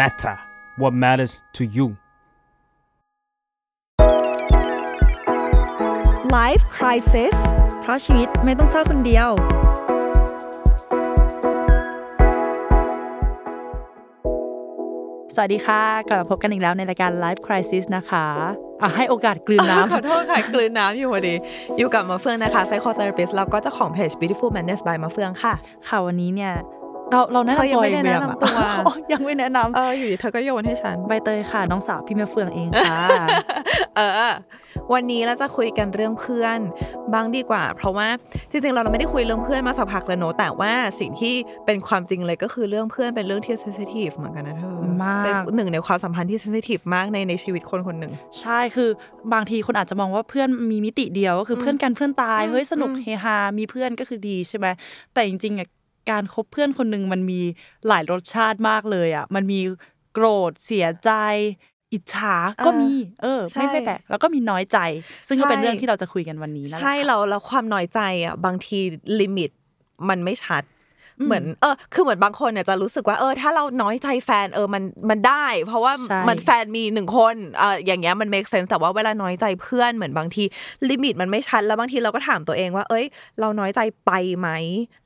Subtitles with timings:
[0.00, 0.36] matter
[0.80, 1.86] what matters to you
[6.38, 7.36] Life Crisis
[7.82, 9.28] เพราะชีวิตไม่ต้องเศร้าคนเดียว
[15.34, 18.26] สวัสดีค่ะ กลับมาพบกันอีกแล้วในรายการ Life Crisis นะคะ
[18.82, 21.34] อะให้โอกาสกลืนน้ำขอโทษค่ะ กลืนน้ำอยู่พอดี
[21.78, 25.54] อยู่กับมาเฟืองนะคะ psychotherapist แล้วก็เจ้าของเพจ beautiful madness by มาเฟืองค่ะ
[25.88, 26.52] ค่ะวันนี้เนี่ย
[27.10, 32.98] เราเราแนะเธอนำตัวเองยังไม่ได้ไปยังแนะนำตัวอะอ๋อยังไม่แนะนเอออยู่ดีเธอก็โยนให้ฉันำใบเตยค่ะ น้องสาวพี่แม่เฟืองเองค่ะ
[33.96, 34.34] เออ
[34.92, 36.58] วันนี้เราจะคุยกันเรื่องเพื่อน
[37.12, 38.08] บ้างดีกว่า เพราะว่า
[38.50, 41.34] จริงๆ เราไม่ได้คุยเรื่องเพื่อนมาสักพักแล้วเนอะแต่ว่าสิ่งที่
[41.66, 48.90] เป็นความจริงเลยก็คือเรื่องเพื่อนเป็นเรื่องที่ sensitive เหมือนกันนะเธอมากเป็นหนึ่งในความสัมพันธ์ที่ sensitive มากในในชีวิตคนคนหนึ่งใช่คือ
[49.32, 54.66] บางทีคนอาจจะมองว่าเพื่อนมีมิติเดียวก็คืออเพื่อนกันเพื่อนตายอืมเฮ้ยสนุกอืมเฮฮามีเพื่อนก็คือดีใช่ไหม
[55.14, 55.68] แต่จริงๆอะ
[56.10, 57.40] การคบเพื่อนคนหนึ่งมันมี
[57.88, 59.60] หลายรสชาติมากเลยอะ มันมี
[60.12, 61.10] โกรธเสียใจ
[61.92, 62.36] อิจฉา
[62.66, 64.78] ก็มี เออ ไม่ใช่ไม่แปลกแล้วก็มีน้อยใจ
[65.28, 68.78] ซึ่งก็เป็นใช่เรื่องที่เราจะคุยกันวันนี้นั่นแหละใช่ค่ะเราแล้วความน้อยใจอะบางที
[69.20, 69.50] ลิมิต
[70.08, 70.75] มันไม่ชัดอืม
[71.24, 80.44] เหมือนเออคือเหมือนบางคนเนี่ยจะรู้สึกว่าเออถ้าเราน้อยใจแฟนเออมันมันได้ เพราะว่าใช่มันแฟนมีหนึ่งคนเอออย่างเงี้ยมัน make sense แต่ว่าเวลาน้อยใจเพื่อนเหมือนบางที
[80.90, 83.04] ลิมิตมันไม่ชัดแล้วบางทีเราก็ถามตัวเองว่า เอ้ย
[83.40, 84.48] เราน้อยใจไปไหม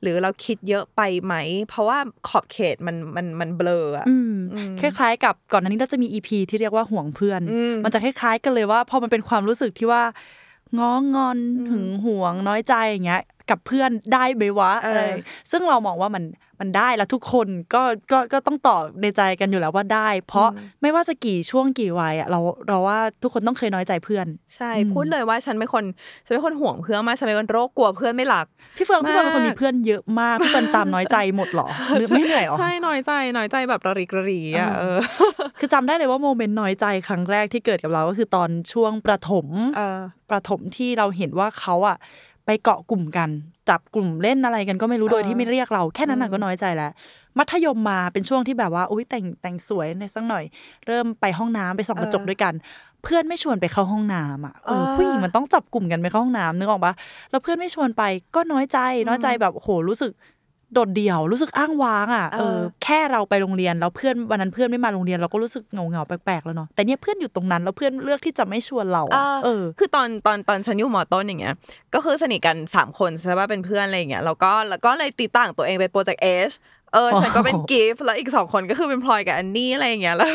[0.01, 1.35] หรือเราคิดเยอะไปไหม
[1.69, 10.03] เพราะว่าขอบเขตมันมันมันเบลออะอืมอืมคล้ายๆ กับก่อนหน้านี้เราจะมีอีพีที่เรียกว่าห่วงเพื่อนอืมมันจะคล้ายๆกันเลยว่าพอมันเป็นความรู้สึกที่ว่า
[10.79, 15.01] ง้องอนหึงหวงน้อยใจอย่างเงี้ย กับเพื่อนได้ไหมวะเอออะไร
[15.51, 16.23] ซึ่งเรามองว่ามัน
[16.59, 20.49] มันได้แล้วทุกคนก็ก็ก็ต้องตอบในใจกันอยู่แล้วว่าได้ เพราะ
[20.81, 25.83] ไม่ว่าจะกี่ช่วงกี่วัยอะเราเราว่าทุกคนต้องเคยน้อยใจเพื่อน ใช่พูดเลยว่าฉันเป็นคน
[26.25, 28.45] ฉันเป็นคนห่วงเพื่อนมากฉันเป็นคนโรคกลัวเพื่อนไม่รัก
[28.77, 35.23] พี่เฟิร์นพี่เฟิร์นเป็นคนมากมีเพื่อนเยอะมากพี่เฟิร์นตามน้อยใจหมดเหรอหรือไม่เหนื่อยเหรอใช่น้อยใจน้อยใจแบบระริกระรีอะเอเอออ
[35.59, 39.47] คือจำได้เลยว่า moment น้อยใจครั้งแรกที่เกิดกับเราก็คือตอนช่วงประถม
[39.77, 39.99] เออ
[40.31, 41.97] ประถมที่เราเห็นว่าเขาอะ
[42.51, 43.29] ไปเกาะกลุ่มกัน
[43.69, 46.91] จับกลุ่มเล่นอะไรกันก็ไม่รู้เออโดยที่ไม่เรียกเราแค่นั้นน่ะอืมก็น้อยใจแล้ว
[47.37, 50.43] มัธยมมาเป็นช่วงที่แบบว่าอุ้ยแต่งแต่งสวยในสักหน่อย
[50.87, 52.53] เริ่มไปห้องน้ำไปส่องกระจกด้วยกัน
[53.03, 56.93] เพื่อนไม่ชวนไปเข้าห้องน้ำอะเออผู้หญิงมันต้องจับกลุ่มกันไปเข้าห้องน้ำนึกออกปะ
[57.31, 58.03] แล้วเพื่อนไม่ชวนไป
[58.35, 60.11] ก็น้อยใจน้อยใจแบบโหรู้สึก
[60.73, 71.55] โดดเดี่ยวรู้สึกอ้างว้างอะเออแค่เราไปโรงเรียนแล้วเพื่อนวันนั้นเพื่อนไม่มาโรงเรียนเราก็รู้สึกเหงาเหงาๆแปลกๆแล้วเนาะแต่เนี่ยเพื่อนอยู่ตรงนั้นแล้วเพื่อนเลือกที่จะไม่ชวนเราอะเออ คือตอนตอนตอนฉันอยู่มอต้นอย่างเงี้ย
[71.93, 76.51] ก็คือสนิทกันสามคนใช่ป่ะเป็นเพื่อนอะไรอย่างเงี้ยแล้วก็แล้วก็เลยตีต่างตัวเองไปโปรเจกต์เอช
[76.93, 80.29] เออฉันก็เป็นโอ้โหกิฟต์แล้วอีกสองคนก็คือเป็นพลอยกับอันนี่อะไรอย่างเงี้ยแล้ว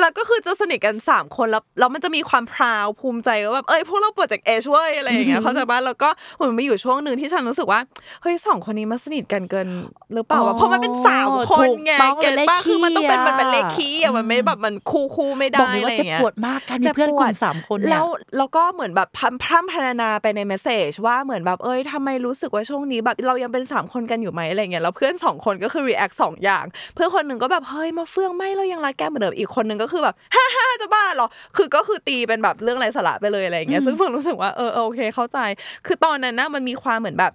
[0.00, 7.80] แล้วก็คือจะสนิทกันสามคนแล้วแล้วมันจะมีความ proud ภูมิใจว่าแบบเอ้ยพวกเรา Project H เว้ยอะไรอย่างเงี้ยเข้าใจป่ะแล้วก็เหมือนมีอยู่ช่วงหนึ่งที่ฉันรู้สึกว่า
[8.22, 9.68] เฮ้ยสองคนนี้มาสนิทกันเกิน
[10.14, 26.64] หรือเปล่าวะเพราะมันเป็นสามคนไงถูกต้อง get ป่ะเลขคี่คือมันต้องเป็นมันเป็นเลขอะคี่อะมันไม่แบบมันคู่คู่ไม่บได้อกเลยอะไรว่าอเจ็บย่างเงี้ยปวดมากการมีเพื่อนกลุ่มสามคนเนี่ยแล้วแล้วก็เหมือนแบบพร่ำพร่ำพรรณนาไปใน message ว่าเหมือนแบบเอ้ยทำไมรู้สึกว่าช่วงนี้แบบเรายังเป็นสามคนกันอยู่ไหมอะไรเงี้ยแล้วเพื่อนสองคนก็คือ react สองอย่าง
[26.94, 35.38] เพื่อนคนหนึ่งก็แบบเฮ้ยมาเฟื่องไม่เรายังรักแกเหมือนเดิมอีกคนหนึ่งก็คือแบบฮ่าฮ่าจะบ้าเหรอคือก็คือตีเป็นแบบเรื่องไร้สาระไปเลยอะไรเงี้ยซึ่งเฟื่องรู้สึกว่าเออเออโอเคเข้าใจ
[35.86, 37.32] คือตอนนั้นนะมันมีความเหมือนแบบ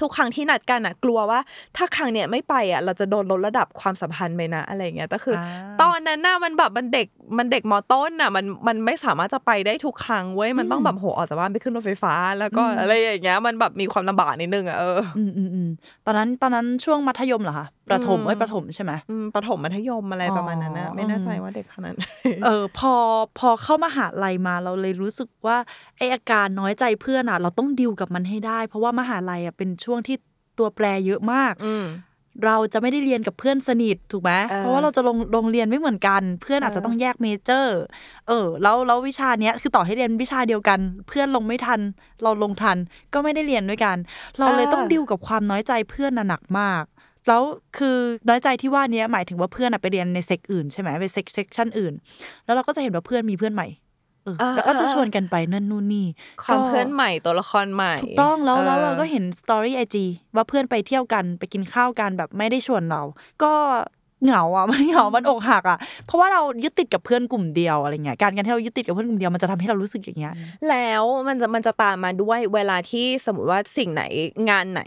[0.00, 1.40] ทุกครั้งที่นัดกันอะกลัวว่า
[1.76, 5.46] ถ้าครั้งเนี้ยไม่ไปอะเราจะโดนลดระดับความสัมพันธ์ไปนะอะไรเงี้ยแต่คืออา
[5.82, 7.06] ตอนนั้นน่ะมันแบบมันเด็ก
[7.38, 15.68] มันเด็กมอต้นน่ะมันมันไม่สามารถจะไปได้ทุกครั้งเว้ยมันต้องแบบโหออกจากบ้านไปขึ้นรถไฟฟ้า แล้วก็อะไรอย่างเงี้ยมันแบบมีความลำบากนิดนึงอะเอออืมอืมอืม
[16.06, 22.02] ตอนนั้นตอนนั้นช่วงมัธยมเหรอคะประถมอืมเอ้ยประถมใช่ไหมอืมประถมมัธยมอะไรประมาณนั้นนะอ๋อไม่แน่ใจว่าเด็กขนาดไหน
[22.44, 22.94] เออพอ
[23.38, 25.56] พอเข้ามาหาลัยมาเราเลยรู้สึกว่า
[25.98, 30.16] ไออาการน้อยใจเพื่อนอะเราต้องดิวกับมันให้ได้ เพราะว่ามหาลัยอะเป็นช่วงที่
[30.58, 31.86] ตัวแปรเยอะมากอืม
[32.44, 37.78] เราจะไม่ได้เรียนกับเพื่อนสนิทถูกไหมเออเพราะว่าเราจะลงโรงเรียนไม่เหมือนกัน เพื่อนอาจจะต้องแยกเมเจอร์
[38.28, 41.80] เออ แล้วแล้ววิชาเนี้ยคือต่อให้เรียนวิชาเดียวกัน เพื่อนลงไม่ทัน
[42.22, 42.76] เราลงทัน
[43.12, 43.96] ก็ไม่ได้เรียนด้วยกัน
[44.38, 46.84] เราเลยต้องดิวกับความน้อยใจเพื่อนน่ะหนักมาก
[47.28, 47.42] แล้ว
[47.78, 47.96] คือ
[48.28, 51.92] น้อยใจที่ว่าเนี้ยหมายถึงว่าเพื่อนอะไปเรียนใน sec อื่นใช่ไหมไป sec section อื่น
[52.44, 53.89] แล้วเราก็จะเห็นว่าเพื่อนมีเพื่อนใหม่เออเออ
[54.54, 56.06] แล้วก็จะเออชวนกันไปนั่นนู่นนี่
[56.42, 63.02] ความก็เพื่อนใหม่ตัวละครใหม่ถูกต้องแล้วแล้วออเราก็เห็น story IG ว่าเพื่อนไปเที่ยวกันไปกินข้าวกันแบบไม่ได้ชวนเรา
[63.42, 63.52] ก็
[64.24, 70.34] เหงาอะมันเหงา มันอกหักอะ เพราะว่าเรายึดติดกับเพื่อนกลุ่มเดียวอะไรเงี้ย การการที่เรายึดติดกับเพื่อนกลุ่มเดียวมันจะทำให้เรารู้สึกอย่างเงี้ย
[70.68, 74.02] แล้วมันจะมันจะตามมาด้วยเวลาที่สมมติว่าสิ่งไหน
[74.50, 74.82] งานไหน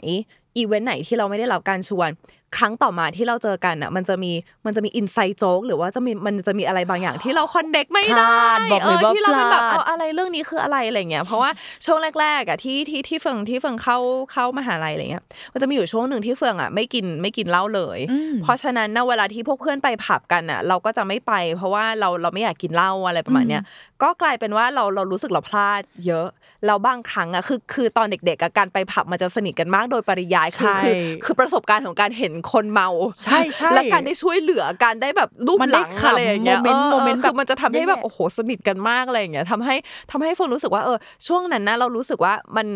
[0.58, 2.10] อีเวนต์ไหนที่เราไม่ได้รับการชวน
[2.58, 4.32] ครั้งต่อมาที่เราเจอกันอะ มันจะมี
[4.66, 11.50] มันจะมีอินไซต์โจ๊กหรือว่าจะมีมันจะมีอะไรบางอย่างที่เราคอนเน็กไม่พได้ลาดบอกเลยว่าที่เราเป็นแบบพลาดเอาอะไรเรื่องนี้คืออะไรอะไรเงี้ยเพราะว่า
[11.86, 13.98] ช่วงแรกๆอะที่ที่ที่เฟืองที่เฟืองเข้า
[14.32, 15.24] เข้ามหาลัยอะไรเงี้ย
[15.54, 23.64] มันจะมีอยู่ช่วงหนึ่งที่เฟืองอะไม่กินไม่กินเหล้าเลยอืมเพราะฉะนั้นนะเวลาที่พวกเพื่อนไปผับกันอะ เราก็จะไม่ไป เพราะว่าเราเราไม่อยากกินเหล้าอะไรประมาณเนี้ย
[24.04, 26.28] ก็กลายเป็นว่าเราเรารู้สึกเราพลาดเยอะ
[26.68, 30.94] เราบางครั้งอะคือคือตอนเด็กๆอะการไปผับมันจะสนิทกันมากโดยปริยายคือใช่คือ
[31.26, 32.90] คือประสบการณ์ของการเห็นคนเมา
[33.24, 39.76] ใช่ใช่และการได้ช่วยเหลือการได้แบบรูปมันหได้ลังขำอะไรอย่างเงี้ย moment ออ moment ออคือแบบมันจะทำให้แบบแย่ๆโอ้โหสนิทกันมากอะไรอย่างเงี้ยทำให้
[40.12, 42.68] ทำให้เฟิร์นรู้สึกว่าเออช่วงนั้นนะเรารู้สึกว่ามัน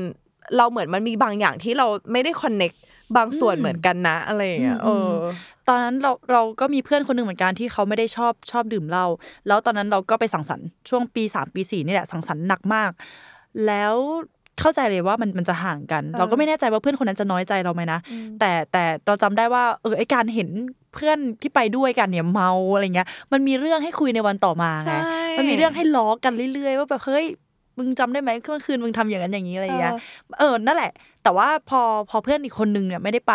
[0.58, 2.72] เราเหมือนมันมีบางอย่างที่เราไม่ได้ connect
[3.18, 5.14] บางส่วนอืมเหมือนกันนะอะไรอย่างเงี้ยอืเอมอ
[5.68, 9.06] ตอนนั้นเราเราก็มีเพื่อนคนหนึ่งเหมือนกันที่เขาไม่ได้ชอบชอบดื่มเหล้า
[9.48, 12.92] แล้วตอนนั้นเราก็ไปสังสรรค์ช่วงปีสามปีสี่นี่แหละสังสรรค์หนักมาก
[13.66, 13.96] แล้ว
[14.60, 18.00] เข้าใจเลยว่ามันมันจะห่างกันเออเราก็ไม่แน่ใจว่าเพื่อนคนนั้นจะน้อยใจเราไหมนะ
[18.40, 20.50] แต่แต่เราจำได้ว่าเออไอการเห็น
[20.94, 25.00] เพื่อนที่ไปด้วยกันเนี่ยเมาอะไรเงี้ย มันมีเรื่องให้คุยในวันต่อมาไงใช่
[25.38, 27.26] มันมีเรื่องให้ล้อกันเรื่อย ๆ ว่าแบบเฮ้ย
[27.78, 29.94] มึงจำได้ไหมเมื่อคืนมึงทำอย่างนั้นอย่างนี้อะไรเงี้ย
[30.40, 30.92] เออนั่นแหละ
[31.24, 33.34] แต่ว่าพอพอเพื่อนอีกคนนึงเนี่ยไม่ได้ไป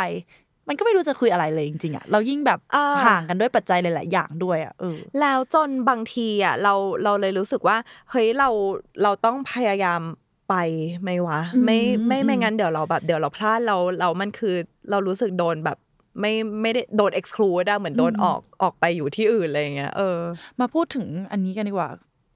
[0.69, 6.75] มันก็ไม่รู้จะคุยอะไรเลยจริงๆอะเรายิ่งแบบอ่าห่างกันด้วยปัจจัยหลายๆอย่างด้วยอะเออแล้วจนบางทีอะเรา
[7.05, 7.77] เราเลยรู้สึกว่า
[8.11, 8.49] เฮ้ยเรา
[9.03, 10.01] เราต้องพยายาม
[10.51, 10.55] ไป
[11.03, 11.79] ไหมวะอืมไม่
[12.09, 14.55] ไม่อืมไม่งั้นเดี๋ยวเราแบบเดี๋ยวเราพลาดเราเรามันคือ
[14.91, 15.79] เรารู้สึกโดนแบบ
[16.21, 16.33] ไม่
[16.63, 20.19] ไม่ได้โดน exclude อะเหมือนโดนออกออกไปอยู่ที่อื่นอะไรอย่างเงี้ยเออ
[20.61, 21.91] มาพูดถึงอันนี้กันดีกว่า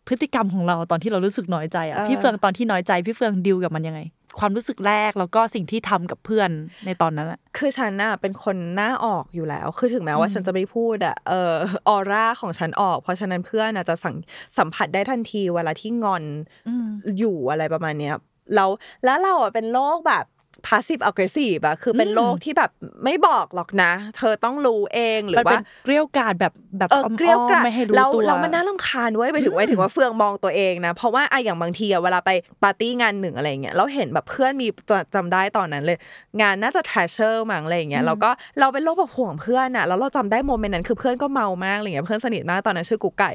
[0.09, 4.01] พฤติกรรมของเราตอนที่เรารู้สึกน้อยใจอะเออพี่เฟืองตอนที่น้อยใจพี่เฟืองดิวกับมันยังไง
[4.39, 6.51] ความรู้สึกแรกแล้วก็สิ่งที่ทำกับเพื่อน
[6.87, 11.53] ในตอนนั้นอะคือฉันน่ะเป็นคนหน้าออกอยู่แล้ว คือถึงแม้ว่าอืมฉันจะไม่พูดอะเออ
[11.89, 14.17] ออร่าของฉันออก เพราะฉะนั้นเพื่อนน่ะจะสัง
[14.59, 16.25] สัมผัสได้ทันทีเวลาที่งอน
[16.69, 16.89] อืม
[17.19, 18.15] อยู่อะไรประมาณเนี้ย
[18.55, 18.71] แล้ว
[19.05, 20.25] แล้วเราอะเป็นโรคแบบ
[20.67, 22.71] passive aggressive อะคือเป็นอืมโรคที่แบบ
[23.05, 32.31] ไม่บอกหรอกนะ เธอต้องรู้เองหรืมันอเป็ว่านเกลียวกราดแบบแบบเอออ้อมเกลียวกราดๆไม่ให้รู้แล้วตัวแล้วมันน่ารำคาญเว้ยไปถึงไว้ถึงว่าเฟืองมองตัวเองนะ เพราะว่าอะอย่างบางทีอะเวลาไป
[32.63, 35.99] ปาร์ตี้งานหนึ่งอะไรเงี้ยเราเห็นแบบเพื่อนมีจจำได้ตอนนั้นเลย
[36.41, 38.31] งานน่าจะ treasure มั้งอะไรอย่างเงี้ยแล้วก็
[38.61, 43.31] เราเป็นโรคแบบห่วงเพื่อนอะแล้วเราจำได้ moment นั้นคือเพื่อนก็เมามากอะไรเงี้ยเพื่อนสนิทมากตอนนั้นชื่อกุ๊กไก่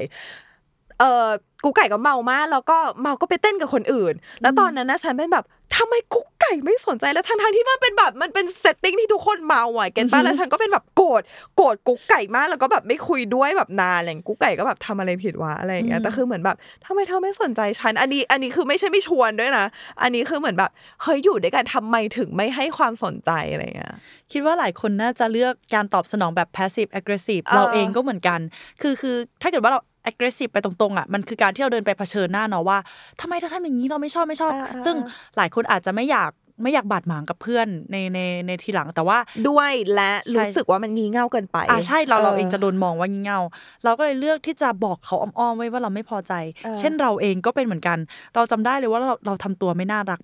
[1.02, 1.28] เออ
[1.64, 5.44] กุ๊กไก่ก็เมามากแล้วก็เมาก็ไปเต้นกับคนอื่น แล้วตอนนั้นนะฉันเป็นแบบ
[5.76, 11.22] ทำไมกุ๊กไก่ไม่สนใจแล้วทั้งทที่มันเป็นแบบมันเป็น setting ที่ทุกคนเมาอะ get ป้ะแล้วฉันก็เป็นแบบโกรธ
[11.56, 16.56] โกรธกุ๊กไก่มากแล้วก็แบบไม่คุยด้วยแบบนานอะไรอย่างเงี้ยกุ๊กไก่ก็แบบทำอะไรผิดวะอะไรอย่างเงี้ยแต่คือเหมือนแบบ
[16.86, 19.66] ทำไมเธอไม่สนใจฉันอันนี้อันนี้คือไม่ใช่ไม่ชวนด้วยนะ
[20.02, 20.70] อันนี้คือเหมือนแบบ
[21.02, 23.94] เฮ้ยอยู่ด้วยกันทำไมถึงไม่ให้ความสนใจอะไรอย่างเงี้ย
[24.32, 28.40] คิดว่าหลายคนน่าจะเลือกการตอบสนองแบบ passive aggressive เออเราเองก็เหมือนกัน
[28.82, 32.78] คือคือถ้าเกิดว่าเรา aggressive ไปตรงๆอะมันคือการที่เราเดินไปเผชิญหน้าเนาะว่า
[33.20, 34.96] ทำไมเธอทำอย่างนี้เราไม่ชอบไม่ชอบเออเออซึ่ง
[35.36, 36.30] หลายคนอาจจะไม่อยาก
[36.62, 39.18] ไม่อยากบาดหมางกับเพื่อนในในในทีหลังแต่ว่า
[39.48, 43.40] ด้วยและใช่รู้สึกว่ามันงี่เง่าเกินไปอ่าใช่เราเราเองจะโดนมองว่างี่เง่า
[43.84, 46.32] เราก็เลยเลือกที่จะบอกเขาอ้อมๆไว้ว่าเราไม่พอใจ
[46.64, 47.98] เออเช่นเราเองก็เป็นเหมือนกัน
[48.34, 50.20] เราจำได้เลยว่าเราเราทำตัวไม่น่ารัก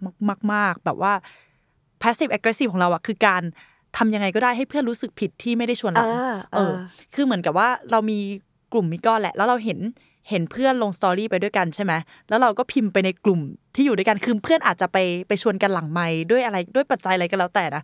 [0.52, 1.12] มาก ๆ แบบว่า
[2.02, 3.42] passive aggressive ของเราอะคือการ
[3.98, 6.72] ทำยังไงก็ได้ให้เพื่อนรู้สึกผิดที่ไม่ได้ชวนเราอ่าเออ
[7.14, 8.18] คือเหมือนกับว่าเรามี
[8.72, 9.78] กลุ่มมิก้อนแหละ แล้วเราเห็น
[10.30, 11.92] เห็นเพื่อนลงสตอรี่ไปด้วยกันใช่ไหม
[12.28, 13.40] แล้วเราก็พิมพ์ไปในกลุ่ม
[13.74, 14.98] ที่อยู่ด้วยกัน คือเพื่อนอาจจะไป
[15.28, 17.82] ไปชวนกันหลังไม้ด้วยอะไรด้วยปัจจัยอะไรก็แล้วแต่นะ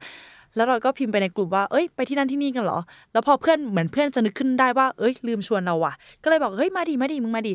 [0.56, 2.78] แล้วเราก็พิมพ์ไปในกลุ่มว่า เอ้ย ไปที่นั่นที่นี่กันเหรอ
[3.12, 5.92] แล้วพอเพื่อนเหมือนเพื่อนจะนึกขึ้นได้ว่า เอ้ย ลืมชวนเราว่ะ
[6.22, 7.52] ก็เลยบอก เฮ้ย มาดิมาดิมึงมาดิ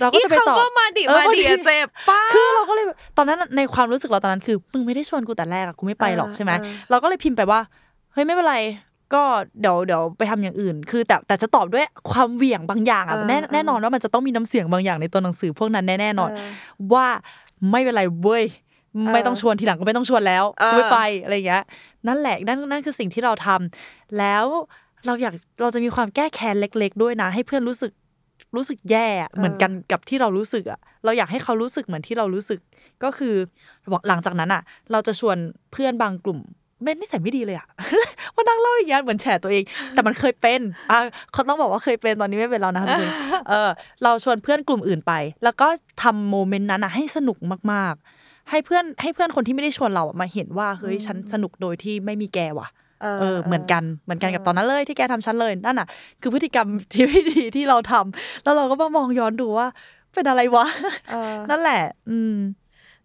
[0.00, 2.84] เราก็จะไปตอบอีคำว่ามาดิเออมาดิอะเจ็บป้าคือเราก็เลย
[3.16, 7.60] ตอนนั้นในความรู้สึกเราตอนนั้นคือ มึงไม่ได้ชวนกูแต่แรกอะกูไม่ไปหรอกเออใช่ไหมเออเราก็เลยพิมพ์ไปว่า
[8.12, 8.56] เฮ้ย ไม่เป็นไร
[9.14, 9.22] ก็
[9.60, 16.48] เดี๋ยวเดี๋ยวไปทำอย่างอื่น คือ แต่แต่จะตอบด้วยความเหวี่ยงบางอย่างอะเออแน่เออแน่นอนว่ามันจะต้องมีน้ำเสียงบางอย่างในตัวหนังสือพวกนั้นแน่แน่นอนเออ
[16.92, 17.06] ว่า
[17.70, 18.44] ไม่เป็นไรเว้ย
[19.12, 21.62] ไม่ต้องเออชวนทีหลังก็ไม่ต้องชวนแล้วเออกูไม่ไปอะไรอย่างเงี้ย
[22.08, 24.44] นั่นแหละนั่นนั่นคือสิ่งที่เราทำแล้ว
[25.06, 27.92] เราอยากเราจะมีความแก้แค้นเล็ก ๆ ด้วยนะ ให้เพื่อนรู้สึก
[28.56, 32.60] รู้สึกแย่อะเหมือนกันกับที่เรารู้สึกอะ เราอยากให้เขารู้สึกเหมือนที่เรารู้สึก
[33.04, 33.34] ก็คือ
[34.08, 35.36] หลังจากนั้นอะ เราจะชวน
[35.72, 36.40] เพื่อนบางกลุ่ม
[36.84, 37.66] เป็นนิสัยไม่ดีเลยอะ
[38.34, 40.60] ว่านั่งเล่าอย่างเงี้ยเหมือนแฉตัวเอง แต่มันเคยเป็น
[40.90, 40.98] อะ
[41.32, 43.10] เขาต้องบอกว่าเคยเป็นตอนนี้ไม่เป็นแล้วนะคะทุกคน
[43.48, 43.70] เออ
[44.04, 45.12] เราชวนเพื่อนกลุ่มอื่นไป
[45.44, 45.66] แล้วก็
[46.02, 47.38] ทำโมเมนต์นั้นอะให้สนุก
[47.72, 52.68] มากๆ ให้เพื่อนให้เพื่อนคนที่ไม่ได้ชวนเราอะมาเห็นว่าเฮ้ยฉันสนุกโดยที่ไม่มีแกว่ะ
[53.20, 55.86] เออเหมือนกันเหมือนกันกับตอนนั้นเลยที่แกทำฉันเลยนั่นอะ
[56.22, 59.66] คือพฤติกรรมที่ไม่ดีที่เราทำแล้วเราก็มามองย้อนดูว่า
[60.14, 60.66] เป็นอะไรวะ
[61.12, 62.34] เออนั่นแหละ อืม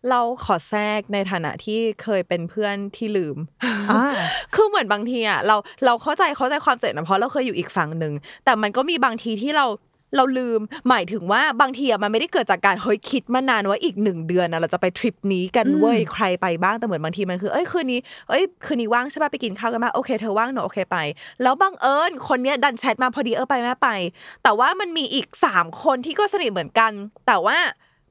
[0.10, 3.38] เราขอแทรกในฐานะที่เคยเป็นเพื่อนที่ลืม
[3.92, 4.04] อ่า
[4.56, 8.14] คือเหมือนบางทีอะเราเราเข้าใจเข้าใจความเจ็บนะเพราะเราเคยอยู่อีกฝั่งหนึ่ง
[8.46, 9.68] แต่มันก็มีบางทีที่เรา
[10.16, 18.00] เราลืมหมายถึงว่าบางทีอะมันไม่ได้เกิดจากการเฮ้ยคิดมานานว่าอีกหนึ่งเดือนอะเราจะไปทริปนี้กันอืมเว้ยใครไปบ้างแต่เหมือนบางทีมันคือเอ้ยคืนนี้
[18.30, 20.98] เอ้ยคืนนี้ว่างใช่ป่ะไปกินข้าวกันมาโอเคเธอว่างหนูโอเคไป
[21.44, 23.90] แล้วบังเอิญคนเนี้ยดันแชทมาพอดีเออไปแม่ไป
[24.44, 26.92] แต่ว่ามันมีอีกสามคนที่ก็สนิทเหมือนกัน
[27.28, 27.58] แต่ว่า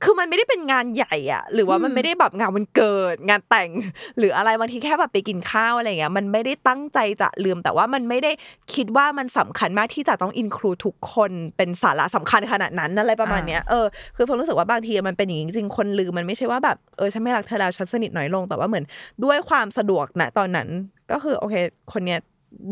[0.04, 3.70] คือมันไม่ได้เป็นงานใหญ่อะหรือว่ามันไม่ได้แบบงานวันเกิด งานแต่ง
[4.18, 8.32] หรืออะไรบางทีแค่แบบไปกินข้าวอะไรเงี้ยมันไม่ได้ตั้งใจจะลืม แต่ว่ามันไม่ได้
[8.74, 13.86] คิดว่ามันสำคัญมากที่จะต้องอินคลูทุกคนเป็นสาระสำคัญขนาดนั้นอะไรประมาณเนี้ยเออ
[14.16, 18.84] คือผมรู้สึกว่าบางทีมันเป็นอย่างนี้จริงๆคนลืมมันไม่ใช่ว่าแบบเออฉันไม่รักเธอแล้วฉันสนิทน้อยลงแต่ว่าเหมือน
[19.24, 20.68] ด้วยความสะดวกณตอนนั้น
[21.12, 21.54] ก็คือโอเค
[21.92, 22.20] คนเนี้ย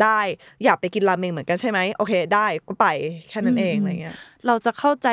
[0.02, 0.20] ได้
[0.64, 2.86] อยากไปกินราเมงเหมือนกันใช่ไหมโอเค ได้ก็ไป
[3.28, 5.08] แค่นั้นเองอะไรเงี้ยเราจะเข้าใจ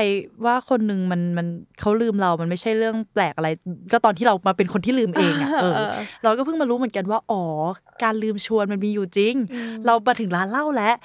[0.46, 1.48] ว่าคนหนึ่งมันมัน
[1.80, 3.50] เขาลืมเรา มันไม่ใช่เรื่องแปลกอะไร
[3.92, 5.92] ก็ตอนที่เรามาเป็นคนที่ลืมเองอะเออเออ
[6.24, 7.44] เราก็เพิ่งมารู้เหมือนกันว่าอ๋อ
[8.04, 9.36] การลืมชวนมันมีอยู่จริง
[9.86, 10.96] เรามาถึงร้านเหล้าแล้ว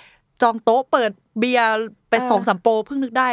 [0.43, 1.69] จองโต๊ะเปิดเบียร์
[2.09, 3.29] ไปเออสองสามโปรเพิ่งนึกได้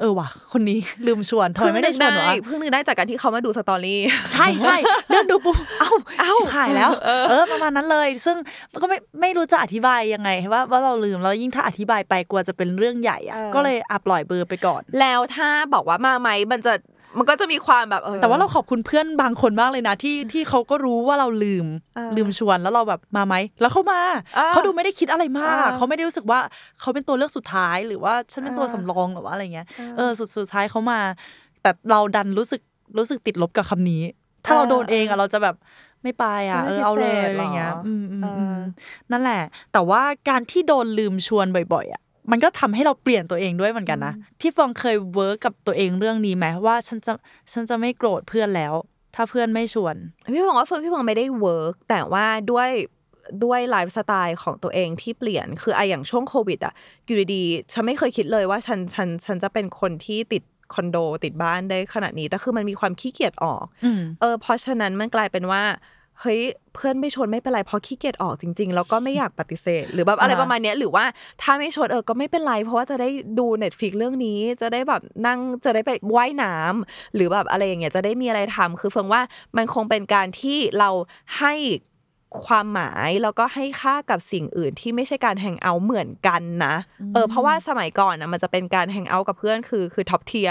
[0.00, 4.00] เออว่ะคนนี้ลืมชวนทำไมไม่ได้ชวนวะเพิ่งนึกได้จากการที่เขามาดูสตอรี่
[4.32, 4.76] ใช่ใช่
[5.08, 8.36] เลื่อนดูปุ๊บเอ้าเอ้าชิบหายแล้วเออเออประมาณนั้นเลย ซึ่ง
[8.72, 16.72] มันก็ไม่ไม่รู้จะอธิบายยังไงว่าว่าเราลืมแล้วยิ่งถ้าอธิบายไปกลัวจะเป็นเรื่องใหญ่อะเออก็เลยอะปล่อยเบอร์ไปก่อน แล้วถ้าบอกว่ามาไหมมันจะ
[17.18, 21.66] มันก็จะมีความแบบเออแต่ว่าเราขอบคุณเพื่อนบางคนมากเลยนะที่ที่เขาก็รู้ว่าเราลืม
[21.96, 24.00] เออลืมชวนแล้วเราแบบมาไหมแล้วเขามา
[24.36, 26.40] เออเขาดูไม่ได้คิดอะไรมากเออเขาไม่ได้รู้สึกว่า
[26.80, 31.00] เขาเป็นตัวเลือกสุดท้ายหรือว่าฉันเป็นตัวเออสำรองหรือว่าอะไรเงี้ยเออเออสุดสุดท้ายเขามา
[31.62, 32.60] แต่เราดันรู้สึก
[32.98, 34.02] รู้สึกติดลบกับคำนี้
[34.44, 35.56] ถ้าเราเออโดนเองอะเราจะแบบ
[36.02, 38.58] ไม่ไปอะฉันเอไม่อเอาเลยพิเศษอะไรเงี้ยหรออืมอืมเอออืม
[39.12, 39.42] นั่นแหละ
[39.72, 47.12] แต่ว่าการที่โดนลืมชวนบ่อย ๆ อะ มันก็ทำให้เราเปลี่ยนตัวเองด้วยเหมือนกันนะ ที่ฟองเคย work กับตัวเองเรื่องนี้ไหมว่าฉันจะ
[47.52, 48.74] ฉันจะไม่โกรธเพื่อนแล้ว
[49.14, 49.96] ถ้าเพื่อนไม่ชวน
[50.34, 52.70] พี่พงว่าเฟิร์นพี่พงไม่ได้ work แต่ว่าด้วย
[53.44, 56.74] ด้วยไลฟ์สไตล์ของตัวเองที่เปลี่ยนคือไอะอย่างช่วงโควิดอะ
[57.06, 60.42] อยู่ดีๆฉันไม่เคยคิดเลยว่าฉันฉันฉันจะเป็นคนที่ติด
[60.74, 65.62] คอนโดติดบ้านได้ขนาดนี้แต่คือมันมีความขี้เกียจออกอืมเออเพราะฉะนั้นมันกลายเป็นว่า
[66.22, 66.40] เฮ้ย
[66.74, 71.04] เพื่อนไม่ชวนไม่เป็นไรเพราะขี้เกียจออกจริง ๆ แล้วก็ไม่อยากปฏิเสธ หรือแบบอะไรอ่าประมาณเนี้ยหรือว่า
[71.42, 79.22] ถ้าไม่ชวนเออก็ไม่เป็นไร เพราะว่าจะได้ดูเน็ตฟิกเรื่องนี้ จะได้แบบนั่งจะได้ไปว่ายน้ำหรือแบบอะไรอย่างเงี้ยจะได้มีอะไรทำคือเฟิงว่า
[79.56, 80.90] มันคงเป็นการที่เรา
[81.38, 81.54] ให้
[82.46, 86.74] ความหมายแล้วก็ให้ค่ากับสิ่งอื่นที่ไม่ใช่การ hangout เหมือนกันนะ
[87.14, 90.50] เออเพราะว่าสมัยก่อนนะมันจะเป็นการ hangout กับเพื่อนคือคือ top tier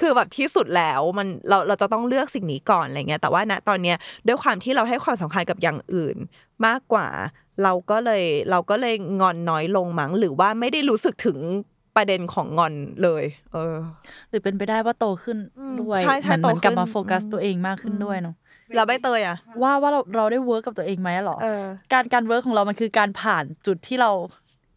[0.00, 6.16] คือแบบที่สุดแล้วมันเราเราจะต้องเลือกสิ่งนี้ก่อนอะไรเงี้ยแต่ว่าณตอนเนี้ยด้วยความที่เราให้ความสำคัญกับอย่างอื่น
[6.66, 7.08] มากกว่า
[7.62, 11.38] เราก็เลยเราก็เลยงอนน้อยลงมั้งหรือว่าไม่ได้รู้สึกถึง
[11.96, 13.76] ประเด็นของงอนเลย เออ
[14.28, 18.34] หรือเป็นไปได้ว่าโตขึ้นอืมด้วยใช่ใช่เหมือนเหมือนกลับโตขึ้นมาโฟกัสอืมตัวเองมากขึ้นด้วยเนาะ
[18.74, 24.10] แล้วใบเตยอะ ว่าว่าเราเราได้ work กับตัวเองไหมหรอ เออ การการ work ของเรามันคือการผ่านจุดที่เรา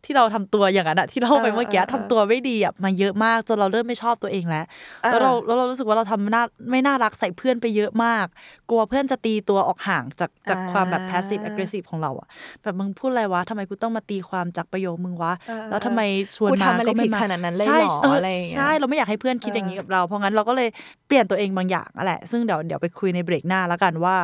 [0.08, 4.66] ที่เราทำตัวอย่างนั้นอะที่เล่าไปเออเมื่อกี้เออทำตัวไม่ดีอะมาเยอะมากจนเราเริ่มไม่ชอบตัวเองแล้ว
[5.04, 8.26] เออแล้วเราแล้วเรารู้สึกว่าเราทำน่าไม่น่ารักใส่เพื่อนไปเยอะมาก
[8.70, 12.28] กลัวเพื่อนจะตีตัวออกห่างจากจากความแบบ passive aggressive ของเราอะ
[12.62, 16.02] แบบมึงพูดอะไรวะทำไมกูต้องมาตีความจากประโยคมึงวะเออแล้วทำไม
[16.36, 20.70] ชวนกูมาทำอะไรก็ไม่ผิดมาขนาดนั้นเลยใช่เหรอเอออะไรอย่างเงี้ยใช่เราไม่อยากให้เพื่อนคิดอย่างนี้กับเรา เพราะงั้นเราก็เลย
[21.08, 24.16] เปลี่ยนตัวเองบางอย่างอะแหละซึ่งเดี๋ยวเดี๋ยวไปคุยในเบรกหน้าแล้วกันว่า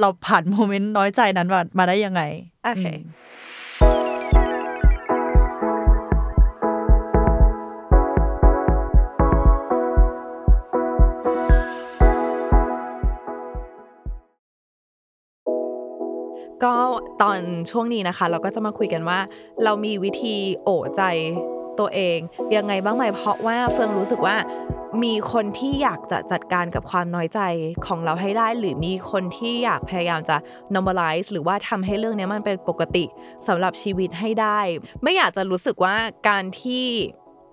[0.00, 2.22] เราผ่านโมเมนต์น้อยใจนั้นมามาได้ยังไง
[2.64, 2.86] โอเค
[16.64, 16.74] ก็
[17.22, 17.38] ตอน
[17.70, 19.18] ช่วงนี้นะคะ เราก็จะมาคุยกันว่า
[19.64, 21.02] เรามีวิธีโอใจ
[21.78, 22.18] ตัวเอง
[22.56, 24.36] ยังไงบ้างไหมเพราะว่าเฟืองรู้สึกว่า
[25.04, 27.40] มีคนที่อยากจะจัดการกับความน้อยใจ
[27.86, 30.36] ของเราให้ได้ หรือมีคนที่อยากพยายามจะ
[30.74, 33.04] normalize หรือว่าทำให้เรื่องนี้มันเป็นปกติ
[33.46, 34.60] สำหรับชีวิตให้ได้
[35.02, 35.96] ไม่อยากจะรู้สึกว่า
[36.28, 36.86] การที่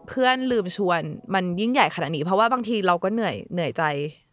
[0.07, 1.01] เพื่อนลืมชวน
[1.33, 3.83] มันยิ่งใหญ่ขนาดนี้ เพราะว่าบางทีเราก็เหนื่อยเหนื่อยใจ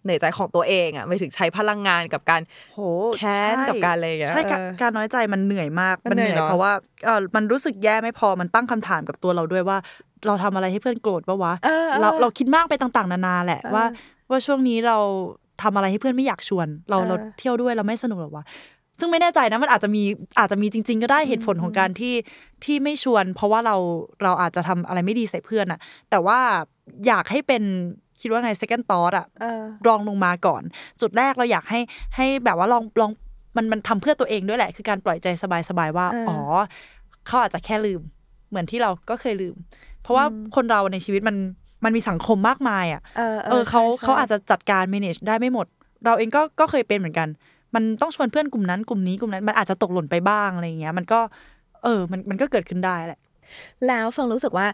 [0.04, 2.42] เหนื่อยใจของตัวเองอะไม่ถึงใช้พลังงานกับการ
[2.75, 2.80] โห
[3.16, 6.73] แค้นใช่กับการอะไรอย่างเงี้ยใช่การเออการน้อยใจมันเหนื่อยมากมัมันนเหเหนื่นื่ออยยเนอะเพราะว่า
[7.04, 9.78] เออมันรู้สึกแย่ไม่พอมันตั้งคำถามกับตัวเราด้วยว่า
[10.26, 13.85] เราทำอะไรให้เพื่อนโกรธปะวะเออเออเราเราคิดมากไปต่างๆ นานาแหละเออว่า
[14.30, 14.99] ว่าช่วงนี้เรา
[15.62, 18.44] ทำอะไรให้เพื่อนไม่อยากชวน เราเออเราเที่ยวด้วยเราไม่สนุกหรอวะ
[19.02, 20.02] ซึ่งไม่แน่ใจนะมันอาจจะมี
[20.38, 22.14] อาจจะมีจริง ๆ ก็ได้เหตุผลของการที่
[22.64, 23.76] ที่ไม่ชวน เพราะว่าเรา
[24.23, 25.80] เราอาจจะทำอะไรไม่ดีใส่เพื่อนอะ
[26.11, 26.38] แต่ว่า
[27.06, 27.62] อยากให้เป็น
[28.21, 30.62] คิดว่าไง second thought อะเออรองลงมาก่อน
[31.00, 31.80] จุดแรกเราอยากให้
[32.16, 33.11] ให้แบบว่าลองลอง
[33.56, 35.26] มันมันทำเพื่อตัวเองด้วยแหละ คือการปล่อยใจ
[35.68, 36.38] สบายๆว่าเอออ๋อ๋อ
[37.26, 38.00] เขาอาจจะแค่ลืม
[38.50, 39.56] เหมือนที่เราก็เคยลืม
[40.02, 40.25] เพราะว่า
[40.56, 41.37] คนเราในชีวิตมัน
[41.85, 45.66] มันมีสังคมมากมายอะเออเออเขาใช่ใช่เขาอาจจะจัดการ manage ได้ไม่หมด
[46.04, 47.28] เราเองก็ก็เคยเป็นเหมือนกัน
[47.75, 51.21] มันต้องชวนเพื่อนกลุ่มนั้นกลุ่มนี้กลุ่มนั้น มันอาจจะตกหล่นไปบ้างอะไรอย่างเงี้ย มันก็
[51.83, 53.21] เออ มันมันก็เกิดขึ้นได้แหละ
[53.87, 54.67] แล้วฟิงรู้สึกว่า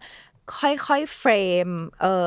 [0.59, 1.33] ค่อยๆเฟร
[1.67, 1.69] ม
[2.01, 2.27] เอ่อ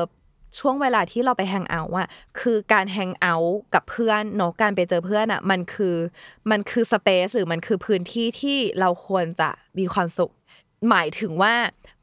[0.58, 2.08] ช่วงเวลาที่เราไปแฮงเอาท์อะ
[2.40, 5.96] คือการแฮงเอาท์กับเพื่อนเนาะการไปเจอเพื่อนอะมันคือ
[6.50, 10.32] มันคือสเปซหรือมันคือพื้นที่ที่เราควรจะมีความสุข
[10.88, 11.54] หมายถึงว่า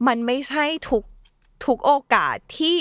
[0.06, 1.04] มันไม่ใช่ทุก
[1.66, 2.78] ทุกโอกาสที่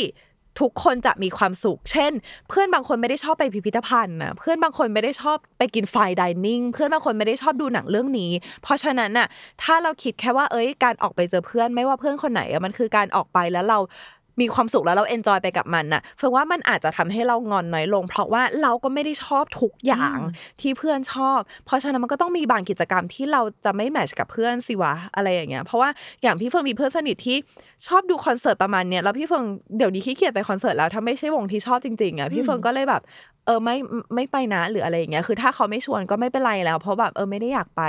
[0.60, 2.12] ทุกคนจะมีความสุข เช่น
[2.50, 8.32] เพื่อนบางคนไม่ได้ชอบไปพิพิธภัณฑ์นะเพื่อนบางคนไม่ได้ชอบไปกินไฟดิเนิ่งเพื่อนบางคนไม่ได้ชอบดูหนังเรื่องนี้
[8.64, 9.28] เพราะฉะนั้นน่ะ
[9.64, 13.80] ถ้าเราคิดแค่ว่าเอ้ยการออกไปเจอเพื่อนไม่ว่าเพื่อนคนไหนมันคือการออกไปแล้วเรา
[14.42, 20.18] มีความสุขแล้วเรา enjoy ไปกับมันน่ะเฟิงว่ามันอาจจะทำให้เรางอนน้อยลง เพราะว่าเราก็ไม่ได้ชอบทุกอย่าง
[20.62, 25.90] ที่เพื่อนชอบ เพราะฉะนั้นมันก็ต้องมีบางกิจกรรมที่เราจะไม่ match กับเพื่อนสิวะอะไรอย่างเงี้ยเพราะว่า
[26.22, 27.38] อย่างพี่เฟิงมีเพื่อนสนิทที่
[27.88, 29.44] ชอบดูคอนเสิร์ตประมาณเนี้ยแล้วพี่เฟิง
[29.78, 33.02] เดี๋ยวนี้ขี้เกียจไปคอนเสิร์ตแล้วถ้าไม่ใช่วงที่ชอบจริงๆอะพี่เฟิงก็เลยแบบ
[33.39, 33.76] เออไม่
[34.16, 37.84] ไม่ไปนะหรืออะไรอย่างเงี้ยคือถ้าเขาไม่ชวนก็ไม่เป็นไรแล้ว เพราะแบบเออไม่ได้อยากไป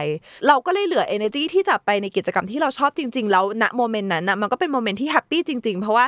[0.48, 6.06] เราก็เลยเหลือ energy ที่จะไปในกิจกรรมที่เราชอบจริง ๆ แล้วณ moment นั้นน่ะมันก็เป็น moment ที่ happy จริง ๆ เพราะว่า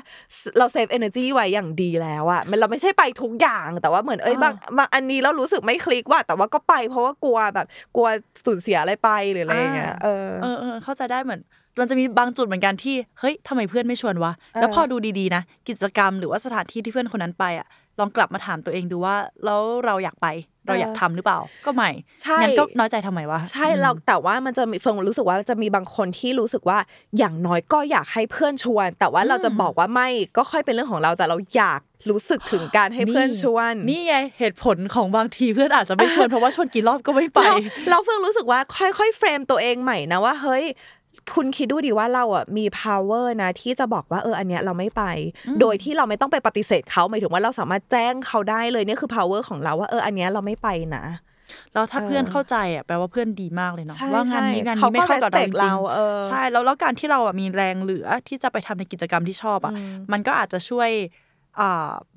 [0.58, 7.66] เราเซฟ energy ไว้อย่างดีแล้วอะมันเราไม่ใช่ไปทุกอย่างแต่ว่าเหมือนเอ้ยบางบางอันนี้เรารู้สึกไม่คลิกว่า แต่ว่าก็ไป เพราะว่ากลัวแบบ
[7.96, 8.08] กลัว
[8.44, 11.42] สูญเสียอะไรไปหรืออะไรอย่างเงี้ยเออเออเออเข้าใจได้เหมือน
[11.80, 17.66] มันจะมีบางจุดเหมือนกันที่เฮ้ยทำไมเพื่อนไม่ชวนวะแล้วพอดูดีๆนะกิจกรรมหรือว่าสถานที่ที่เพื่อนคนนั้นไปอะ
[17.98, 20.28] ลองกลับมาถามตัวเองดูว่า แล้วเราอยากไป
[20.66, 21.90] เราอยากทำหรือเปล่า ก็ไม่
[22.22, 26.78] ใช่งั้นก็น้อยใจทำไมวะใช่เราแต่ว่ามันจะมีเฟิงรู้สึกว่าจะมีบางคนที่รู้สึกว่า
[27.18, 31.80] อย่างน้อยก็อยากให้เพื่อนชวน แต่ว่าเราจะบอกว่าไม่ก็ค่อยเป็นเรื่องของเราแต่เราอยาก
[32.10, 37.56] รู้สึกถึงการให้เพื่อนชวน นี่ไงเหตุผลของบางทีเพื่อนอาจจะไม่ชวนเพราะว่าชวนกี่รอบก็ไม่ไป เรา
[37.90, 40.64] เราเพิ่งรู้สึกว่าค่อยๆเฟรมตัวเองใหม่นะว่าเฮ้ย
[41.34, 45.02] คุณคิดดูดิว่าเราอะมี power นะ ที่จะบอกว่าเอออันเนี้ยเราไม่ไป
[45.60, 51.04] โดยที่เราไม่ต้องไปปฏิเสธเขาหมายถึงว่าเราสามารถแจ้งเขาได้เลยเนี่ยคือ power ของเราว่าเอออันเนี้ยเราไม่ไปนะ
[51.74, 59.72] แล้วถ้าเพื่อนเข้าใจอะแปลว่าเพื่อนดีมากเลยเนาะใช่ว่างานนี้ใช่งานเขานี้ไม่เข้ากับเราจ respect ริงเราเออๆใช่แล้วแล้วการที่เราอะมีแรงเหลือที่จะไปทำในกิจกรรมที่ชอบอะ
[60.12, 61.31] มันก็อาจจะช่วยอ่า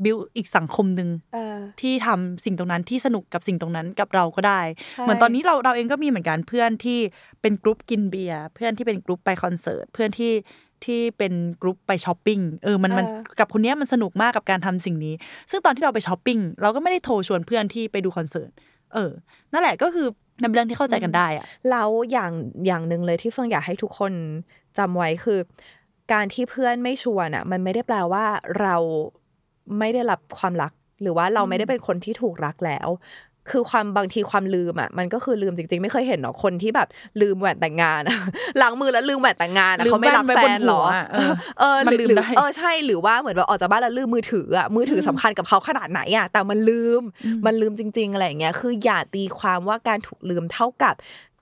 [0.03, 4.61] บิวอีกสังคมหนึ่งเออที่ทำสิ่งตรงนั้นที่สนุกกับสิ่งตรงนั้นกับเราก็ได้
[4.91, 6.99] ใช่เหมือนตอนนี้เราเราเองก็มีเหมือนกันเพื่อนที่
[7.41, 10.33] เป็นกรุ๊ปกินเบียร์เพื่อนที่เป็นกรุ๊ปไปคอนเสิร์ตเพื่อนที่
[10.85, 13.05] ที่เป็นกรุ๊ปไปช้อปปิ้งเออมันมัน
[13.39, 15.13] กับคนเนี้ยมันสนุกมากกับการทำสิ่งนี้
[15.51, 18.51] ซึ่งตอนที่เราไปช้อปปิ้งเราก็ไม่ได้โทรชวนเพื่อนที่ไปดูคอนเสิร์ต
[18.93, 19.11] เออ
[19.51, 20.07] นั่นแหละก็คือ
[20.41, 22.31] มันเป็นเรื่องที่เข้าใจกันได้อะแล้วอย่าง
[22.65, 24.13] อย่างหนึ่งเลยที่เฟิงอยากให้ทุกคน
[24.77, 25.39] จำไว้คือ
[26.13, 28.25] การที่เพื่อนไม่ชวนอะมันไม่ได้แปลว่า
[28.61, 28.75] เรา
[29.79, 32.89] ไม่ได้รับความรัก หรือว่าเราไม่ได้เป็นคนที่ถูกรักแล้ว
[33.51, 36.87] คือความบางทีความลืมอะมันก็คือลืมจริง ๆ ไม่เคยเห็นหรอกคนที่แบบ
[37.21, 38.17] ลืมแหวนแต่งงานอะ
[38.61, 47.01] ล้างมือแล้วลืมแหวนแต่งงานอะลืมเขาไม่รักแว่นแฟไว้บนนหรอหัวอะเออเออมันหรือลืมหรือได้เออใช่หรือว่าเหมือนแบบออกจากบ้านแล้วลืมมือถืออะมือถือสำคัญกับเขาขนาดไหนอะแต่มันลืม
[47.45, 50.95] มันลืมจริง ๆ อะไรอย่างเงี้ยคืออย่าตีความว่าการถูกลืมเท่ากับ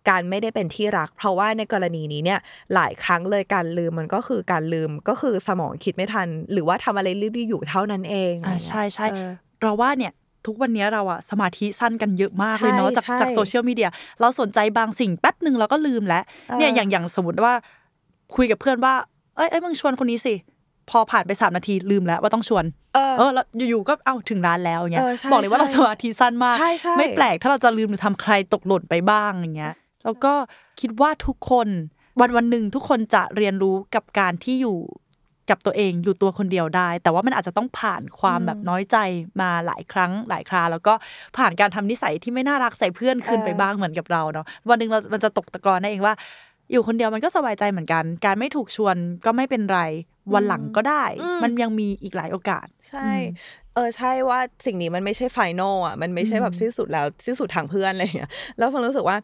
[0.10, 2.40] การไม่ได้เป็นที่รัก เพราะว่าในกรณีนี้เนี่ย
[2.74, 10.14] หลายครั้งเลยการลืมมันก็คือการลืมก็คือสมองคิดไม่ทัน หรือว่าทำอะไรรีบๆอยู่เท่านั้นเองอ่าใช่ใช่เออเราว่าเนี่ย
[10.46, 13.90] ทุกวันนี้เราอะสมาธิสั้นกันเยอะมากเลยเนาะใช่จากใช่จากโซเชียลมีเดีย
[14.22, 16.24] เราสนใจบางสิ่งแป๊บหนึ่งเราก็ลืมแล้ว
[16.58, 17.54] เนี่ยอย่างอย่างสมมติว่า
[18.36, 18.94] คุยกับเพื่อนว่า
[19.36, 20.34] เอ้ยเอ้ยมึงชวนคนนี้สิ
[20.90, 22.64] พอผ่านไปสามนาทีลืมแล้วว่าต้องชวน
[22.96, 29.74] เออเออแล้วอยู่ๆก็เอาถึงร้านแล้วอย่างเงี้ยเออใช่บอกเลยว่าเราใช่สมาธิสั้นมากใช่ใช่ไม่แปลกถ้าเราจะลืมหรือทำใครตกหล่นไปบ้างอย่างเงี้ย
[30.06, 30.34] แล้วก็
[30.80, 31.68] คิดว่าทุกคน
[32.20, 34.78] วันวันหนึ่งทุกคนจะเรียนรู้กับการที่อยู่
[35.50, 38.98] กับตัวเองอยู่ตัวคนเดียวได้ แต่ว่ามันอาจจะต้องผ่านความแบบน้อยใจ
[39.42, 40.94] มาหลายครั้งหลายครา แล้วก็
[41.38, 46.14] ผ่านการทำนิสัยที่ไม่น่ารักใส่เพื่อนขึ้นไปบ้างเหมือนกับเราเนาะวันหนึ่งเรามันจะตกตะกอนได้เองว่า
[46.72, 49.80] อยู่คนเดียวมันก็สบายใจเหมือนกัน การไม่ถูกชวนก็ไม่เป็นไร
[50.34, 53.10] วันหลังก็ได้อืมมันยังมีอีกหลายโอกาส ใช่
[53.74, 59.18] เออใช่ว่าสิ่งนี้มันไม่ใช่ไฟนอลอะมันไม่ใช่แบบสิ้นสุดแล้วสิ้นสุดทางเพื่อนอะไรอย่างเงี้ยแล้วผมรู้สึกว่า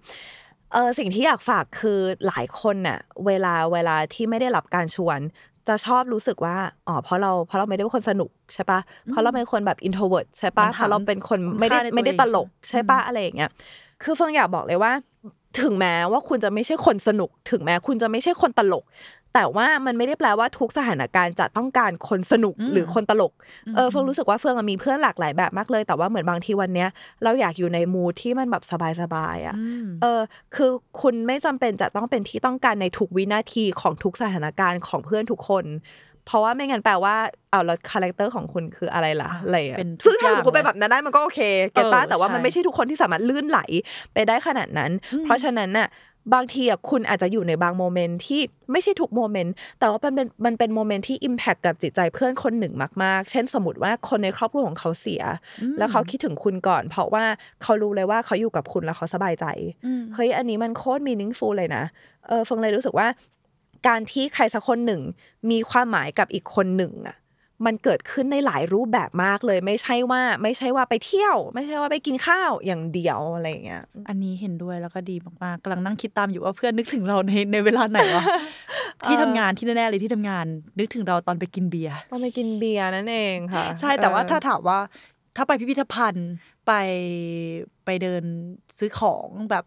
[0.72, 5.20] เออสิ่งที่อยากฝากคือหลายคนน่ะเวลาเวลาที่ไม่ได้รับการชวน
[5.68, 13.50] จะชอบรู้สึกว่าอ๋อเพราะเราเพราะเราไม่ได้เป็นคนสนุกใช่ปะเพราะเราเป็นคนแบบ introvert ใช่ปะมันเพถามราะเราเป็นคนคุณไม่ได้ค่าในตัวไม่ได้เองตลกใช่ใช่ปะอะไรอย่างเงี้ย
[14.04, 14.92] คือเฟิงอยากบอกเลยว่า
[15.62, 18.84] ถึงแม้ว่าคุณจะไม่ใช่คนสนุก ถึงแม้คุณจะไม่ใช่คนตลก
[19.34, 23.34] แต่ว่ามันไม่ได้แปลว่าทุกสถานการณ์จะต้องการคนสนุกอืมหรือคนตลก
[23.76, 26.90] เอออืมเฟิงรู้สึกว่าเฟิงอะมีเพื่อนหลากหลายแบบมากเลย แต่ว่าเหมือนบางทีวันเนี้ย
[27.24, 28.64] เราอยากอยู่ใน mood ที่มันแบบ
[29.02, 30.22] สบายๆอะอืมเออ
[30.56, 30.70] คือ
[31.02, 35.66] คุณไม่จำเป็นจะต้องเป็นที่ต้องการในทุกวินาทีของทุกสถานการณ์ของเพื่อนทุกคน
[36.26, 37.16] เพราะว่าไม่งั้นแปลว่า
[37.52, 41.40] เอาแล้ว character ของคุณคืออะไรล่ะอ่าอะไรอะเป็นทุกซึ่งถ้าอย่างคุณเป็นแบบนั้นได้มันก็โอเค
[41.74, 43.60] get ป้ะเออแต่ว่าใช่มันไม่ใช่ทุกคนที่สามารถลื่นไหล
[44.14, 44.92] ไปได้ขนาดนั้น
[45.24, 45.88] เพราะฉะนั้นน่ะ
[46.34, 55.24] บางทีอะคุณอาจจะอยู่ในบาง moment ที่ไม่ใช่ทุก moment แต่ว่ามันเป็นมันเป็น moment ที่ impact กับจิตใจเพื่อนคนหนึ่งมากๆ เช่นสมมติว่าคนในครอบครัวของเขาเสีย
[55.78, 57.26] แล้วเขาคิดถึงคุณก่อน เพราะว่า
[57.64, 59.46] เขารู้เลยว่าเขาอยู่กับคุณแล้วเขาสบายใจ
[59.86, 61.84] อืมเฮ้ยอันนี้มันโคตร meaningful เลยนะ
[62.28, 63.08] เออเฟิงเลยรู้สึกว่า
[63.88, 65.02] การที่ใครสักคนหนึ่ง
[65.52, 67.16] มีความหมายกับอีกคนหนึ่งอะ
[67.66, 78.24] มันเกิดขึ้นในหลายรูปแบบมากเลย ไม่ใช่ว่าไม่ใช่ว่าไปเที่ยว ไม่ใช่ว่าไปกินข้าวอย่างเดียวอะไรอย่างเงี้ย อันนี้เห็นด้วยแล้วก็ดีมากๆกำลังนั่งคิดตามอยู่ว่าเพื่อนนึกถึงเราในในเวลาไหนวะ
[79.06, 80.46] ที่ทำงานที่แน่ๆเลยที่ทำงาน
[80.80, 84.80] นึกถึงเราตอนไปกินเบียร์ต้องไปกินเบียร์นั่นเองค่ะ ใช่แต่ว่าเออถ้าถามว่า
[85.36, 86.30] ถ้าไปพิพิธภัณฑ์
[86.68, 86.74] ไป
[87.86, 88.24] ไปเดิน
[88.78, 89.66] ซื้อของแบบ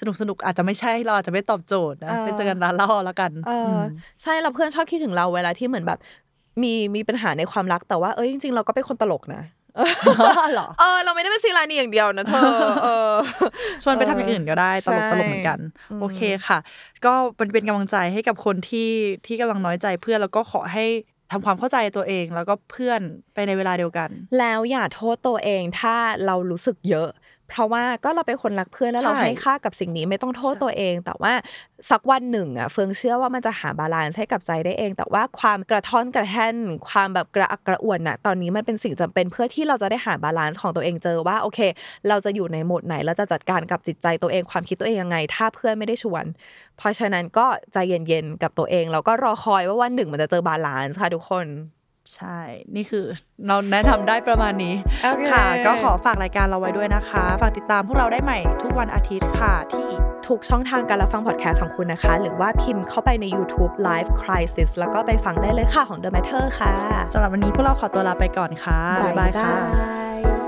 [0.00, 3.82] สนุกสนุกๆอาจจะไม่ใช่เราอาจจะไม่ตอบโจทย์นะไปเจอกันร้านเหล้าแล้วกัน เอออม
[4.22, 5.98] ใช่เราเพื่อนชอบคิดถึงเราเวลาที่เหมือนแบบ
[6.62, 9.42] มีมีปัญหาในความรักแต่ว่าเอ้ยจริง ๆ เราก็เป็นคนตลกนะ
[10.52, 12.42] เหรอเออเราไม่ได้เป็นซีรานีอย่างเดียวนะเธอ
[12.84, 13.12] เออ
[13.82, 15.58] ชวนไปทำอย่างอื่นก็ได้ตลกใช่ตลกเหมือนกัน
[15.90, 16.58] อืมโอเคค่ะ
[17.04, 18.90] ก็เป็นเป็นกำลังใจให้กับคนที่
[19.26, 20.84] ที่กำลังน้อยใจเพื่อนแล้วก็ขอให้
[21.32, 23.00] ทำความเข้าใจตัวเองแล้วก็เพื่อน
[23.34, 25.94] ไปในเวลาเดียวกัน แล้วอย่าโทษตัวเองถ้า
[26.26, 27.08] เรารู้สึกเยอะ
[27.48, 31.32] เพราะว่าก็เราเป็นคนรักเพื่อนแล้วเราใช่ให้ค่ากับสิ่งนี้ไม่ต้องโทษใช่ตัวเอง แต่ว่า
[31.90, 36.54] สักวันหนึ่งอะเฟิงเชื่อว่ามันจะหา balance ให้กับใจได้เอง แต่ว่าความกระท่อนกระแท่น
[36.88, 41.60] ความแบบกระอักกระอ่วนน่ะตอนนี้มันเป็นสิ่งจำเป็นเพื่อที่เราจะได้หา balance ของตัวเองเจอว่าโอเค
[42.08, 46.24] เราจะอยู่ในโหมดไหนเราจะจัดการกับจิตใจตัวเองความคิดตัวเองยังไง ถ้าเพื่อนไม่ได้ชวน
[46.78, 51.46] เพราะฉะนั้นก็ใจเย็นๆกับตัวเองแล้วก็รอคอยว่าวันหนึ่งมันจะเจอ balance ค่ะทุกคน
[52.16, 52.40] ใช่
[52.76, 53.04] นี่คือ
[53.46, 59.88] เราแนะนำได้ประมาณนี้โอเคค่ะ ก็ขอฝากรายการเราไว้ด้วยนะคะ ฝากติดตามพวกเราได้ใหม่ทุกวันอาทิตย์ค่ะ ที่
[60.28, 66.72] ทุกช่องทางการรับฟังพอดแคสต์ของคุณนะคะ หรือว่าพิมพ์เข้าไปใน YouTube Live Crisis แล้วก็ไปฟังได้เลยค่ะของ The Matter ค่ะ
[67.12, 70.43] สำหรับวันนี้พวกเราขอตัวลาไปก่อนค่ะ บ๊ายบายค่ะบ๊ายบาย